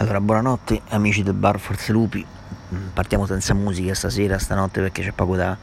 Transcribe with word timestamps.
Allora, 0.00 0.20
buonanotte 0.20 0.82
amici 0.90 1.24
del 1.24 1.34
bar 1.34 1.58
Forze 1.58 1.90
Lupi. 1.90 2.24
Mm, 2.24 2.90
partiamo 2.94 3.26
senza 3.26 3.52
musica 3.52 3.94
stasera, 3.94 4.38
stanotte 4.38 4.80
perché 4.80 5.02
c'è 5.02 5.10
poco 5.10 5.34
da, 5.34 5.56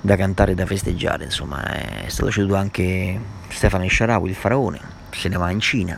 da 0.00 0.16
cantare 0.16 0.50
e 0.50 0.54
da 0.56 0.66
festeggiare. 0.66 1.22
Insomma, 1.22 1.62
è 1.62 2.08
stato 2.08 2.32
ceduto 2.32 2.56
anche 2.56 3.20
Stefano 3.46 3.86
Sciarawi, 3.86 4.28
il 4.28 4.34
faraone, 4.34 4.80
se 5.12 5.28
ne 5.28 5.36
va 5.36 5.52
in 5.52 5.60
Cina. 5.60 5.96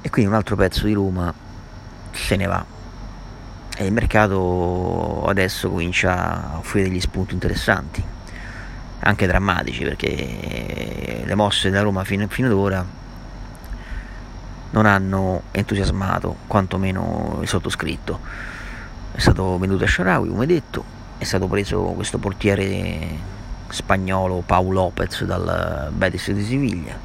E 0.00 0.08
quindi 0.08 0.30
un 0.30 0.36
altro 0.36 0.56
pezzo 0.56 0.86
di 0.86 0.94
Roma 0.94 1.30
se 2.10 2.36
ne 2.36 2.46
va. 2.46 2.64
E 3.76 3.84
il 3.84 3.92
mercato 3.92 5.26
adesso 5.26 5.68
comincia 5.68 6.52
a 6.54 6.56
offrire 6.56 6.88
degli 6.88 7.00
spunti 7.00 7.34
interessanti, 7.34 8.02
anche 9.00 9.26
drammatici, 9.26 9.84
perché 9.84 11.22
le 11.22 11.34
mosse 11.34 11.68
da 11.68 11.82
Roma 11.82 12.02
fino, 12.02 12.26
fino 12.28 12.46
ad 12.46 12.54
ora 12.54 13.02
non 14.74 14.86
hanno 14.86 15.42
entusiasmato 15.52 16.36
quantomeno 16.48 17.38
il 17.40 17.48
sottoscritto. 17.48 18.18
È 19.12 19.20
stato 19.20 19.56
venduto 19.56 19.84
a 19.84 19.86
Sharawi, 19.86 20.28
come 20.28 20.46
detto, 20.46 20.84
è 21.16 21.22
stato 21.22 21.46
preso 21.46 21.80
questo 21.94 22.18
portiere 22.18 23.32
spagnolo 23.68 24.42
Paul 24.44 24.74
Lopez 24.74 25.24
dal 25.24 25.90
Betis 25.92 26.32
di 26.32 26.42
Siviglia, 26.42 26.98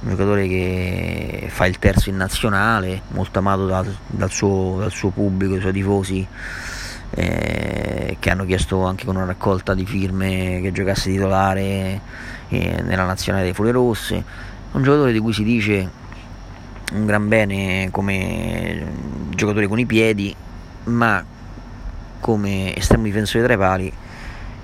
un 0.00 0.10
giocatore 0.10 0.46
che 0.46 1.46
fa 1.50 1.64
il 1.64 1.78
terzo 1.78 2.10
in 2.10 2.16
nazionale, 2.16 3.00
molto 3.08 3.38
amato 3.38 3.66
dal, 3.66 3.96
dal, 4.06 4.30
suo, 4.30 4.76
dal 4.78 4.90
suo, 4.90 5.08
pubblico, 5.08 5.52
dai 5.52 5.62
suoi 5.62 5.72
tifosi. 5.72 6.26
Eh, 7.10 8.16
che 8.20 8.30
hanno 8.30 8.44
chiesto 8.44 8.84
anche 8.84 9.06
con 9.06 9.16
una 9.16 9.24
raccolta 9.24 9.72
di 9.72 9.86
firme 9.86 10.60
che 10.60 10.72
giocasse 10.72 11.10
titolare 11.10 12.00
eh, 12.48 12.82
nella 12.82 13.06
nazionale 13.06 13.44
dei 13.44 13.54
Fulle 13.54 13.70
Rosse, 13.70 14.22
un 14.72 14.82
giocatore 14.82 15.12
di 15.12 15.18
cui 15.18 15.32
si 15.32 15.42
dice 15.42 15.90
un 16.92 17.06
gran 17.06 17.28
bene 17.28 17.88
come 17.90 18.86
giocatore 19.30 19.66
con 19.66 19.78
i 19.78 19.86
piedi, 19.86 20.34
ma 20.84 21.24
come 22.20 22.74
estremo 22.76 23.04
difensore 23.04 23.44
tra 23.44 23.54
i 23.54 23.58
pali 23.58 23.92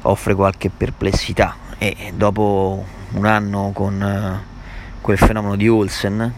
offre 0.02 0.34
qualche 0.34 0.70
perplessità. 0.70 1.56
E 1.78 2.12
dopo 2.14 2.84
un 3.12 3.26
anno 3.26 3.70
con 3.72 4.02
eh, 4.02 4.42
quel 5.00 5.18
fenomeno 5.18 5.56
di 5.56 5.68
Olsen 5.68 6.32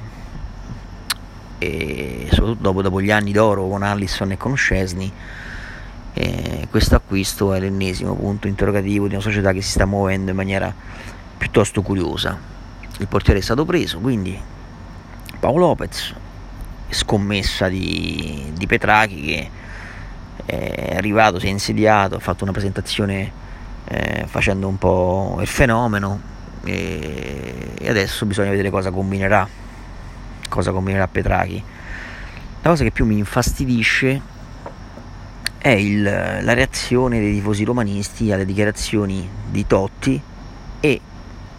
e 1.58 2.26
soprattutto 2.30 2.62
dopo, 2.62 2.82
dopo 2.82 3.00
gli 3.00 3.10
anni 3.10 3.32
d'oro 3.32 3.66
con 3.68 3.82
Allison 3.82 4.32
e 4.32 4.36
con 4.36 4.56
Scesni 4.56 5.10
eh, 6.12 6.66
questo 6.70 6.96
acquisto 6.96 7.54
è 7.54 7.60
l'ennesimo 7.60 8.14
punto 8.14 8.46
interrogativo 8.46 9.06
di 9.06 9.14
una 9.14 9.22
società 9.22 9.52
che 9.52 9.62
si 9.62 9.70
sta 9.70 9.86
muovendo 9.86 10.30
in 10.30 10.36
maniera 10.36 10.74
piuttosto 11.36 11.82
curiosa. 11.82 12.38
Il 12.98 13.06
portiere 13.06 13.40
è 13.40 13.42
stato 13.42 13.64
preso 13.64 13.98
quindi 13.98 14.38
Paolo 15.46 15.66
Lopez, 15.66 16.12
scommessa 16.88 17.68
di, 17.68 18.50
di 18.52 18.66
Petrachi 18.66 19.22
che 19.22 19.50
è 20.44 20.96
arrivato, 20.96 21.38
si 21.38 21.46
è 21.46 21.50
insediato, 21.50 22.16
ha 22.16 22.18
fatto 22.18 22.42
una 22.42 22.52
presentazione 22.52 23.30
eh, 23.84 24.24
facendo 24.26 24.66
un 24.66 24.76
po' 24.76 25.38
il 25.40 25.46
fenomeno 25.46 26.20
e, 26.64 27.74
e, 27.78 27.88
adesso 27.88 28.26
bisogna 28.26 28.50
vedere 28.50 28.70
cosa 28.70 28.90
combinerà, 28.90 29.48
cosa 30.48 30.72
combinerà 30.72 31.06
Petrachi. 31.06 31.62
La 32.62 32.68
cosa 32.68 32.82
che 32.82 32.90
più 32.90 33.06
mi 33.06 33.18
infastidisce 33.18 34.20
è 35.58 35.68
il, 35.68 36.02
la 36.02 36.54
reazione 36.54 37.20
dei 37.20 37.34
tifosi 37.34 37.62
romanisti 37.62 38.32
alle 38.32 38.46
dichiarazioni 38.46 39.28
di 39.48 39.64
Totti 39.64 40.20
e 40.80 41.00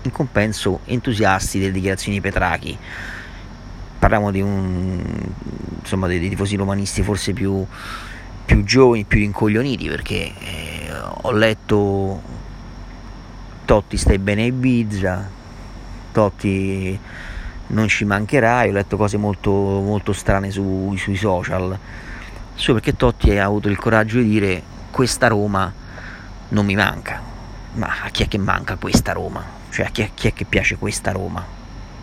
in 0.02 0.12
compenso 0.12 0.82
entusiasti 0.84 1.58
delle 1.58 1.72
dichiarazioni 1.72 2.18
di 2.18 2.22
Petrachi 2.22 2.78
parliamo 4.08 4.32
di 4.32 4.40
un 4.40 5.04
insomma 5.82 6.08
dei, 6.08 6.20
dei 6.20 6.30
tifosi 6.30 6.56
romanisti 6.56 7.04
forse 7.04 7.34
più, 7.34 7.66
più, 8.46 8.64
giovani, 8.64 9.04
più 9.04 9.20
rincoglioniti 9.20 9.90
perché 9.90 10.32
eh, 10.40 10.92
ho 11.24 11.32
letto 11.32 12.22
Totti 13.66 13.98
stai 13.98 14.18
bene 14.18 14.44
a 14.44 14.46
Ibiza, 14.46 15.30
Totti 16.14 16.98
non 17.68 17.90
ci 17.90 18.06
mancherai, 18.06 18.70
ho 18.70 18.72
letto 18.72 18.96
cose 18.96 19.18
molto, 19.18 19.52
molto 19.52 20.14
strane 20.14 20.52
su, 20.52 20.96
sui 20.98 21.18
social, 21.18 21.78
solo 22.56 22.80
perché 22.80 22.96
Totti 22.96 23.38
ha 23.38 23.44
avuto 23.44 23.68
il 23.68 23.76
coraggio 23.76 24.20
di 24.20 24.30
dire 24.30 24.64
questa 24.90 25.28
Roma 25.28 25.70
non 26.50 26.66
mi 26.66 26.76
manca, 26.76 27.22
ma 27.74 27.88
a 28.06 28.10
chi 28.10 28.24
è 28.24 28.30
che 28.30 28.38
manca 28.38 28.78
questa 28.78 29.12
Roma? 29.12 29.44
Cioè 29.70 29.88
a 29.88 29.90
chi 29.90 30.02
è, 30.02 30.12
chi 30.14 30.30
è 30.30 30.34
che 30.34 30.46
piace 30.46 30.78
questa 30.78 31.12
Roma? 31.12 31.57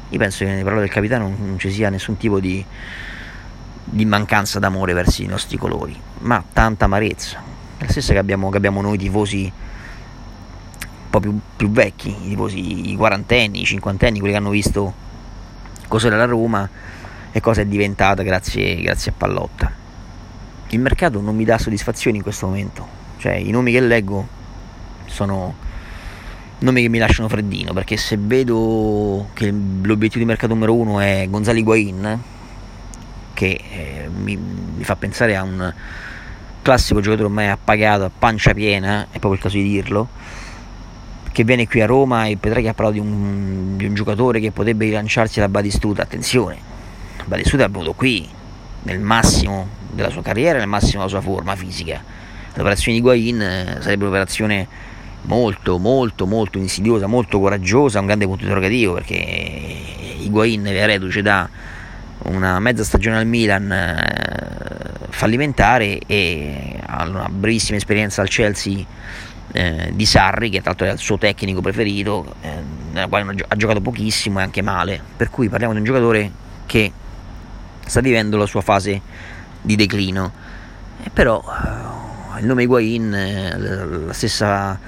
Io 0.08 0.18
penso 0.18 0.44
che 0.44 0.50
nelle 0.50 0.62
parole 0.62 0.82
del 0.82 0.90
capitano 0.90 1.34
non 1.36 1.58
ci 1.58 1.70
sia 1.70 1.88
nessun 1.88 2.16
tipo 2.16 2.40
di, 2.40 2.64
di 3.84 4.04
mancanza 4.04 4.58
d'amore 4.58 4.92
verso 4.92 5.22
i 5.22 5.26
nostri 5.26 5.56
colori, 5.56 5.98
ma 6.20 6.42
tanta 6.52 6.84
amarezza, 6.84 7.42
la 7.78 7.88
stessa 7.88 8.12
che 8.12 8.18
abbiamo, 8.18 8.50
che 8.50 8.56
abbiamo 8.56 8.80
noi 8.80 8.98
tifosi 8.98 9.44
un 9.44 11.10
po' 11.10 11.20
più, 11.20 11.38
più, 11.56 11.70
vecchi, 11.70 12.10
i 12.10 12.28
tifosi 12.30 12.90
i 12.90 12.96
quarantenni, 12.96 13.60
i 13.60 13.64
cinquantenni, 13.64 14.18
quelli 14.18 14.34
che 14.34 14.40
hanno 14.40 14.50
visto 14.50 14.94
cos'era 15.88 16.16
la 16.16 16.24
Roma 16.24 16.68
e 17.30 17.40
cosa 17.40 17.60
è 17.60 17.66
diventata 17.66 18.22
grazie, 18.22 18.80
grazie 18.80 19.10
a 19.10 19.14
Pallotta. 19.16 19.72
Il 20.68 20.80
mercato 20.80 21.20
non 21.20 21.36
mi 21.36 21.44
dà 21.44 21.58
soddisfazioni 21.58 22.16
in 22.18 22.22
questo 22.22 22.46
momento, 22.46 22.86
cioè 23.18 23.34
i 23.34 23.50
nomi 23.50 23.72
che 23.72 23.80
leggo 23.80 24.26
sono 25.06 25.54
nomi 26.64 26.82
che 26.82 26.88
mi 26.88 26.98
lasciano 26.98 27.28
freddino 27.28 27.72
perché 27.72 27.96
se 27.96 28.16
vedo 28.18 29.28
che 29.34 29.50
l'obiettivo 29.50 30.20
di 30.20 30.24
mercato 30.24 30.52
numero 30.54 30.74
uno 30.74 31.00
è 31.00 31.26
Gonzalo 31.28 31.58
Higuain 31.58 32.20
che 33.34 33.60
eh, 33.70 34.08
mi, 34.08 34.36
mi, 34.36 34.84
fa 34.84 34.96
pensare 34.96 35.36
a 35.36 35.42
un 35.42 35.72
classico 36.62 37.00
giocatore 37.00 37.26
ormai 37.28 37.48
appagato 37.48 38.04
a 38.04 38.10
pancia 38.16 38.52
piena 38.52 39.04
è 39.04 39.18
proprio 39.18 39.34
il 39.34 39.40
caso 39.40 39.56
di 39.56 39.62
dirlo 39.62 40.08
che 41.30 41.44
viene 41.44 41.66
qui 41.66 41.80
a 41.80 41.86
Roma 41.86 42.26
e 42.26 42.36
Petraghi 42.36 42.68
ha 42.68 42.74
parlato 42.74 43.00
di 43.00 43.06
un, 43.06 43.76
di 43.76 43.84
un 43.84 43.94
giocatore 43.94 44.40
che 44.40 44.50
potrebbe 44.50 44.86
rilanciarsi 44.86 45.40
da 45.40 45.48
Badistuta 45.48 46.02
attenzione 46.02 46.56
Badistuta 47.24 47.64
è 47.64 47.68
venuto 47.68 47.92
qui 47.92 48.28
nel 48.82 49.00
massimo 49.00 49.82
della 49.94 50.10
sua 50.10 50.22
carriera 50.22 50.58
nel 50.58 50.68
massimo 50.68 51.04
della 51.04 51.08
sua 51.08 51.20
forma 51.20 51.56
fisica. 51.56 52.02
L'operazione 52.54 52.92
di 52.92 52.98
Higuain 52.98 53.40
eh, 53.40 53.76
sarebbe 53.80 54.04
un'operazione 54.04 54.68
molto 55.24 55.78
molto 55.78 56.26
molto 56.26 56.58
insidiosa, 56.58 57.06
molto 57.06 57.40
coraggiosa, 57.40 58.00
un 58.00 58.06
grande 58.06 58.26
punto 58.26 58.42
interrogativo 58.42 58.94
perché 58.94 59.16
Higuain 60.18 60.64
è 60.64 60.86
reduce 60.86 61.22
da 61.22 61.48
una 62.24 62.58
mezza 62.58 62.84
stagione 62.84 63.18
al 63.18 63.26
Milan 63.26 63.70
eh, 63.70 65.08
fallimentare 65.10 65.98
e 66.06 66.78
ha 66.84 67.06
una 67.06 67.28
brevissima 67.28 67.76
esperienza 67.76 68.22
al 68.22 68.28
Chelsea 68.28 68.82
eh, 69.52 69.90
di 69.92 70.06
Sarri 70.06 70.50
che 70.50 70.60
tra 70.60 70.70
l'altro 70.70 70.86
è 70.86 70.92
il 70.92 70.98
suo 70.98 71.18
tecnico 71.18 71.60
preferito 71.60 72.34
eh, 72.40 72.48
nella 72.92 73.06
quale 73.08 73.44
ha 73.46 73.56
giocato 73.56 73.80
pochissimo 73.80 74.40
e 74.40 74.42
anche 74.42 74.62
male. 74.62 75.00
Per 75.16 75.30
cui 75.30 75.48
parliamo 75.48 75.72
di 75.72 75.80
un 75.80 75.84
giocatore 75.84 76.30
che 76.66 76.92
sta 77.84 78.00
vivendo 78.00 78.36
la 78.36 78.46
sua 78.46 78.62
fase 78.62 79.00
di 79.60 79.76
declino. 79.76 80.32
Però 81.12 81.42
il 82.38 82.46
nome 82.46 82.62
Higuain 82.62 84.06
la 84.06 84.12
stessa 84.12 84.78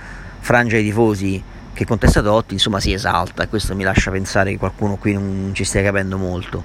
frangia 0.47 0.77
di 0.77 0.85
tifosi 0.85 1.43
che 1.73 1.85
contesta 1.85 2.23
Totti 2.23 2.55
insomma 2.55 2.79
si 2.79 2.93
esalta. 2.93 3.43
E 3.43 3.49
questo 3.49 3.75
mi 3.75 3.83
lascia 3.83 4.13
pensare 4.13 4.53
che 4.53 4.59
qualcuno 4.59 4.95
qui 4.95 5.13
non 5.13 5.51
ci 5.55 5.65
stia 5.65 5.83
capendo 5.83 6.17
molto. 6.19 6.63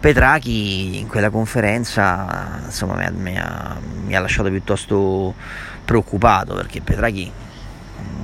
Petrachi 0.00 0.98
in 0.98 1.06
quella 1.06 1.30
conferenza 1.30 2.62
insomma 2.64 2.96
mi 2.96 3.04
ha, 3.04 3.10
mi 3.12 3.38
ha, 3.38 3.78
mi 4.06 4.16
ha 4.16 4.18
lasciato 4.18 4.48
piuttosto 4.48 5.34
preoccupato 5.84 6.54
perché 6.54 6.80
Petrachi 6.80 7.30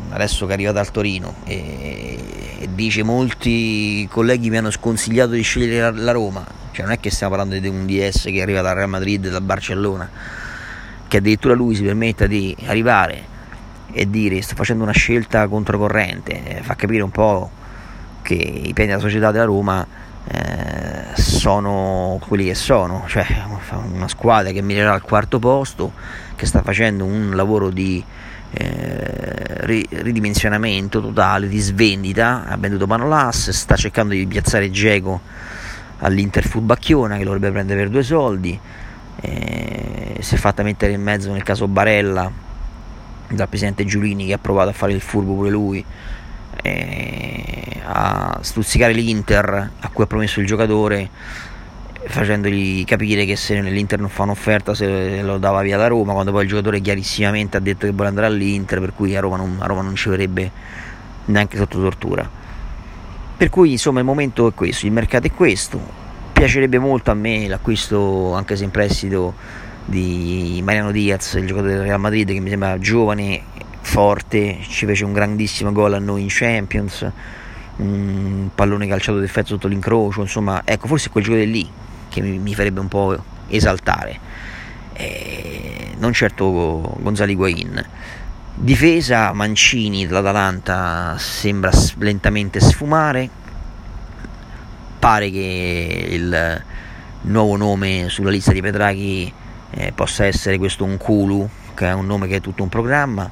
adesso 0.08 0.46
che 0.46 0.52
arriva 0.52 0.72
dal 0.72 0.90
Torino 0.90 1.36
e, 1.44 2.18
e, 2.58 2.68
dice 2.74 3.04
molti 3.04 4.08
colleghi 4.10 4.50
mi 4.50 4.56
hanno 4.56 4.70
sconsigliato 4.70 5.30
di 5.30 5.42
scegliere 5.42 5.92
la, 5.92 6.02
la 6.02 6.12
Roma. 6.12 6.44
Cioè 6.72 6.84
non 6.84 6.92
è 6.92 6.98
che 6.98 7.10
stiamo 7.10 7.36
parlando 7.36 7.56
di 7.60 7.68
un 7.68 7.86
DS 7.86 8.24
che 8.24 8.42
arriva 8.42 8.62
dal 8.62 8.74
Real 8.74 8.88
Madrid 8.88 9.30
dal 9.30 9.42
Barcellona 9.42 10.10
che 11.06 11.18
addirittura 11.18 11.54
lui 11.54 11.76
si 11.76 11.84
permetta 11.84 12.26
di 12.26 12.56
arrivare 12.66 13.34
e 13.98 14.10
dire 14.10 14.42
sto 14.42 14.54
facendo 14.54 14.82
una 14.82 14.92
scelta 14.92 15.48
controcorrente, 15.48 16.60
fa 16.60 16.74
capire 16.74 17.02
un 17.02 17.10
po' 17.10 17.50
che 18.20 18.34
i 18.34 18.74
piani 18.74 18.90
della 18.90 19.00
società 19.00 19.30
della 19.30 19.46
Roma 19.46 19.86
eh, 20.28 21.18
sono 21.18 22.20
quelli 22.28 22.44
che 22.44 22.54
sono, 22.54 23.04
cioè 23.06 23.24
una 23.90 24.06
squadra 24.06 24.52
che 24.52 24.60
mirerà 24.60 24.92
al 24.92 25.00
quarto 25.00 25.38
posto, 25.38 25.92
che 26.34 26.44
sta 26.44 26.60
facendo 26.60 27.06
un 27.06 27.34
lavoro 27.34 27.70
di 27.70 28.04
eh, 28.50 29.86
ridimensionamento 30.02 31.00
totale, 31.00 31.48
di 31.48 31.58
svendita, 31.58 32.44
ha 32.44 32.56
venduto 32.58 32.86
Manolas, 32.86 33.48
sta 33.48 33.76
cercando 33.76 34.12
di 34.12 34.26
piazzare 34.26 34.70
Geco 34.70 35.22
all'Inter 36.00 36.46
Furbacchiona 36.46 37.16
che 37.16 37.24
lo 37.24 37.32
dovrebbe 37.32 37.50
prendere 37.50 37.80
per 37.80 37.88
due 37.88 38.02
soldi, 38.02 38.60
eh, 39.22 40.16
si 40.20 40.34
è 40.34 40.36
fatta 40.38 40.62
mettere 40.62 40.92
in 40.92 41.00
mezzo 41.00 41.32
nel 41.32 41.42
caso 41.42 41.66
Barella 41.66 42.44
dal 43.28 43.48
presidente 43.48 43.84
Giulini 43.84 44.26
che 44.26 44.32
ha 44.34 44.38
provato 44.38 44.70
a 44.70 44.72
fare 44.72 44.92
il 44.92 45.00
furbo 45.00 45.34
pure 45.34 45.50
lui 45.50 45.84
a 47.88 48.38
stuzzicare 48.40 48.92
l'Inter 48.92 49.70
a 49.78 49.88
cui 49.92 50.04
ha 50.04 50.06
promesso 50.06 50.40
il 50.40 50.46
giocatore 50.46 51.10
facendogli 52.08 52.84
capire 52.84 53.24
che 53.24 53.36
se 53.36 53.60
l'Inter 53.60 53.98
non 53.98 54.08
fa 54.08 54.22
un'offerta 54.22 54.74
se 54.74 55.22
lo 55.22 55.38
dava 55.38 55.62
via 55.62 55.76
da 55.76 55.88
Roma, 55.88 56.12
quando 56.12 56.30
poi 56.30 56.44
il 56.44 56.48
giocatore 56.48 56.80
chiarissimamente 56.80 57.56
ha 57.56 57.60
detto 57.60 57.86
che 57.86 57.92
vuole 57.92 58.08
andare 58.08 58.26
all'Inter, 58.26 58.80
per 58.80 58.92
cui 58.94 59.16
a 59.16 59.20
Roma 59.20 59.36
non, 59.36 59.56
a 59.58 59.66
Roma 59.66 59.82
non 59.82 59.96
ci 59.96 60.08
verrebbe 60.08 60.50
neanche 61.26 61.56
sotto 61.56 61.80
tortura. 61.80 62.28
Per 63.36 63.50
cui 63.50 63.72
insomma 63.72 63.98
il 63.98 64.04
momento 64.04 64.46
è 64.46 64.54
questo, 64.54 64.86
il 64.86 64.92
mercato 64.92 65.26
è 65.26 65.32
questo, 65.32 65.80
piacerebbe 66.32 66.78
molto 66.78 67.10
a 67.10 67.14
me 67.14 67.48
l'acquisto 67.48 68.34
anche 68.34 68.56
se 68.56 68.64
in 68.64 68.70
prestito 68.70 69.34
di 69.86 70.60
Mariano 70.64 70.90
Diaz, 70.90 71.34
il 71.34 71.46
giocatore 71.46 71.74
del 71.74 71.82
Real 71.82 72.00
Madrid 72.00 72.28
che 72.30 72.40
mi 72.40 72.50
sembra 72.50 72.76
giovane, 72.78 73.40
forte, 73.80 74.58
ci 74.68 74.84
fece 74.84 75.04
un 75.04 75.12
grandissimo 75.12 75.70
gol 75.70 75.94
a 75.94 75.98
noi 75.98 76.22
in 76.22 76.28
Champions, 76.28 77.08
un 77.76 78.50
pallone 78.52 78.88
calciato 78.88 79.20
d'effetto 79.20 79.48
sotto 79.48 79.68
l'incrocio, 79.68 80.20
insomma 80.20 80.62
ecco 80.64 80.88
forse 80.88 81.08
è 81.08 81.10
quel 81.12 81.22
giocatore 81.22 81.48
lì 81.48 81.68
che 82.08 82.20
mi, 82.20 82.38
mi 82.38 82.54
farebbe 82.54 82.80
un 82.80 82.88
po' 82.88 83.16
esaltare, 83.46 84.18
eh, 84.92 85.94
non 85.98 86.12
certo 86.12 86.96
Gonzalo 87.00 87.30
Higuain. 87.30 87.86
Difesa 88.58 89.32
Mancini 89.34 90.06
dell'Atalanta 90.06 91.14
sembra 91.18 91.70
lentamente 91.98 92.58
sfumare, 92.58 93.28
pare 94.98 95.30
che 95.30 96.08
il 96.10 96.62
nuovo 97.22 97.56
nome 97.56 98.06
sulla 98.08 98.30
lista 98.30 98.52
di 98.52 98.62
Petrachi 98.62 99.32
eh, 99.76 99.92
possa 99.92 100.24
essere 100.24 100.58
questo 100.58 100.84
Unculu, 100.84 101.48
che 101.74 101.86
è 101.86 101.92
un 101.92 102.06
nome 102.06 102.26
che 102.26 102.36
è 102.36 102.40
tutto 102.40 102.62
un 102.62 102.68
programma. 102.68 103.30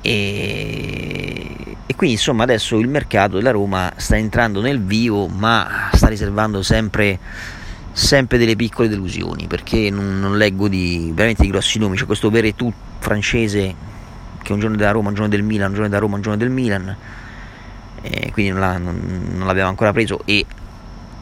E, 0.00 1.76
e, 1.86 1.94
quindi 1.96 2.16
insomma 2.16 2.44
adesso 2.44 2.78
il 2.78 2.88
mercato 2.88 3.36
della 3.36 3.50
Roma 3.50 3.92
sta 3.96 4.16
entrando 4.16 4.60
nel 4.60 4.80
vivo, 4.80 5.26
ma 5.26 5.90
sta 5.92 6.08
riservando 6.08 6.62
sempre 6.62 7.18
sempre 7.92 8.36
delle 8.36 8.56
piccole 8.56 8.88
delusioni 8.88 9.46
perché 9.46 9.88
non, 9.88 10.20
non 10.20 10.36
leggo 10.36 10.68
di, 10.68 11.10
veramente 11.14 11.42
di 11.42 11.48
grossi 11.48 11.78
nomi. 11.78 11.96
C'è 11.96 12.04
questo 12.04 12.30
Veretù 12.30 12.72
francese 12.98 13.74
che 14.42 14.52
un 14.52 14.60
giorno 14.60 14.76
è 14.76 14.78
della 14.78 14.92
Roma, 14.92 15.08
un 15.08 15.14
giorno 15.14 15.32
è 15.32 15.36
del 15.36 15.44
Milan, 15.44 15.68
un 15.68 15.72
giorno 15.72 15.88
è 15.88 15.90
da 15.90 15.98
Roma, 15.98 16.16
un 16.16 16.22
giorno 16.22 16.38
è 16.38 16.42
del 16.42 16.52
Milan, 16.52 16.96
e 18.02 18.30
quindi 18.32 18.52
non, 18.52 18.60
l'ha, 18.60 18.78
non, 18.78 19.32
non 19.34 19.46
l'aveva 19.46 19.66
ancora 19.66 19.92
preso 19.92 20.20
e 20.24 20.44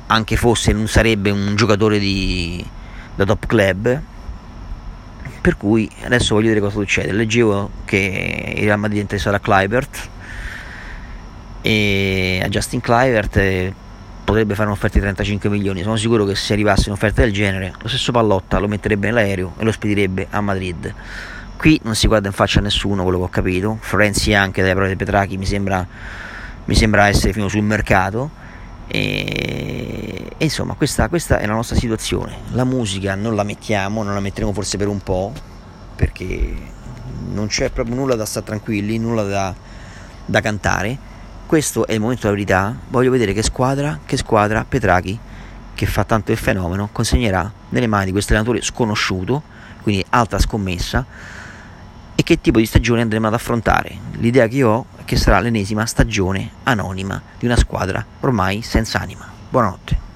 anche 0.09 0.37
fosse 0.37 0.73
non 0.73 0.87
sarebbe 0.87 1.31
un 1.31 1.55
giocatore 1.55 1.99
di, 1.99 2.63
da 3.15 3.25
top 3.25 3.47
club. 3.47 4.03
Per 5.45 5.59
cui 5.59 5.87
adesso 6.05 6.33
voglio 6.33 6.47
vedere 6.49 6.65
cosa 6.65 6.79
succede. 6.79 7.13
Leggevo 7.13 7.69
che 7.85 8.55
il 8.57 8.65
Real 8.65 8.79
Madrid 8.79 9.03
interessato 9.03 9.37
a 9.37 9.41
e 11.61 12.41
a 12.43 12.49
Justin 12.49 12.81
Clivert 12.81 13.75
potrebbe 14.25 14.55
fare 14.55 14.69
un'offerta 14.69 14.95
di 14.95 15.03
35 15.03 15.51
milioni. 15.51 15.83
Sono 15.83 15.97
sicuro 15.97 16.25
che 16.25 16.35
se 16.35 16.55
arrivasse 16.55 16.89
un'offerta 16.89 17.21
del 17.21 17.35
genere, 17.35 17.75
lo 17.79 17.89
stesso 17.89 18.11
Pallotta 18.11 18.59
lo 18.59 18.69
metterebbe 18.69 19.09
nell'aereo 19.09 19.53
e 19.59 19.65
lo 19.65 19.73
spedirebbe 19.73 20.29
a 20.31 20.41
Madrid. 20.41 20.95
Qui 21.59 21.79
non 21.85 21.95
si 21.95 22.07
guarda 22.07 22.29
in 22.29 22.33
faccia 22.33 22.61
a 22.61 22.63
nessuno, 22.63 23.03
quello 23.03 23.19
che 23.19 23.25
ho 23.25 23.29
capito. 23.29 23.77
Florenzi 23.83 24.33
anche 24.33 24.63
dalle 24.63 24.73
parole 24.73 24.93
di 24.93 24.97
Petrachi 24.97 25.37
mi 25.37 25.45
sembra, 25.45 25.87
mi 26.65 26.75
sembra 26.75 27.09
essere 27.09 27.35
fino 27.35 27.49
sul 27.49 27.61
mercato. 27.61 28.31
E, 28.87 30.31
e 30.37 30.45
insomma, 30.45 30.75
questa, 30.75 31.09
questa, 31.09 31.39
è 31.39 31.47
la 31.47 31.55
nostra 31.55 31.77
situazione. 31.77 32.37
La 32.53 32.65
musica 32.65 33.15
non 33.15 33.35
la 33.35 33.45
mettiamo, 33.45 34.03
non 34.03 34.15
la 34.15 34.21
metteremo 34.21 34.53
forse 34.53 34.77
per 34.77 34.89
un 34.89 35.01
po', 35.01 35.33
perché 35.97 36.55
non 37.33 37.47
c'è 37.47 37.71
proprio 37.71 37.97
nulla 37.97 38.15
da 38.15 38.25
stare 38.25 38.47
tranquilli, 38.47 38.99
nulla 38.99 39.23
da, 39.23 39.55
da 40.25 40.41
cantare 40.41 41.13
questo 41.47 41.87
è 41.87 41.93
il 41.93 42.01
momento 42.01 42.23
della 42.23 42.35
verità. 42.35 42.77
Voglio 42.89 43.11
vedere 43.11 43.33
che 43.33 43.43
squadra, 43.43 44.01
che 44.05 44.17
squadra 44.17 44.65
Petrachi, 44.67 45.19
che 45.75 45.87
fa 45.87 46.05
tanto 46.05 46.33
il 46.33 46.39
fenomeno, 46.39 46.89
consegnerà 46.91 47.53
nelle 47.69 47.87
mani 47.87 48.07
di 48.07 48.13
questo 48.13 48.33
allenatore 48.33 48.63
sconosciuto, 48.63 49.43
quindi 49.83 50.05
alta 50.11 50.39
scommessa, 50.39 51.05
e 52.15 52.23
che 52.23 52.41
tipo 52.41 52.59
di 52.59 52.67
stagione 52.67 53.03
andremo 53.03 53.27
ad 53.27 53.35
affrontare. 53.35 53.97
L'idea 54.13 54.49
che 54.49 54.57
io 54.57 54.71
ho 54.71 54.87
che 55.05 55.17
sarà 55.17 55.41
l'ennesima 55.41 55.87
stagione 55.87 56.51
anonima 56.65 57.21
di 57.39 57.47
una 57.47 57.57
squadra 57.57 58.05
ormai 58.21 58.63
senza 58.63 59.01
anima. 59.01 59.27
Buonanotte. 59.49 60.14